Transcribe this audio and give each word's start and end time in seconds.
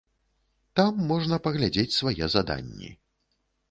Там 0.79 1.03
можна 1.13 1.41
паглядзець 1.45 1.97
свае 2.01 2.25
заданні. 2.39 2.89